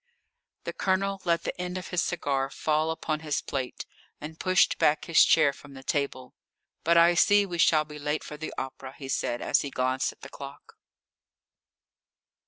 [0.63, 3.85] The Colonel let the end of his cigar fall upon his plate,
[4.19, 6.33] and pushed back his chair from the table.
[6.83, 10.11] "But I see we shall be late for the opera," he said, as he glanced
[10.11, 10.73] at the clock.